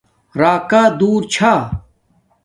[0.39, 1.53] راکا دور چھا